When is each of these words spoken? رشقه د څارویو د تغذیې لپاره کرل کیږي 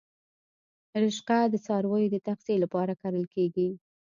رشقه 1.03 1.39
د 1.49 1.55
څارویو 1.65 2.13
د 2.13 2.17
تغذیې 2.27 2.55
لپاره 2.63 2.93
کرل 3.01 3.25
کیږي 3.33 3.69